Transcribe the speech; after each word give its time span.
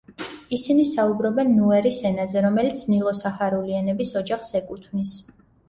ისინი 0.57 0.85
საუბრობენ 0.91 1.51
ნუერის 1.57 1.99
ენაზე, 2.11 2.43
რომელიც 2.47 2.83
ნილო-საჰარული 2.95 3.79
ენების 3.83 4.17
ოჯახს 4.25 4.53
ეკუთვნის. 4.65 5.17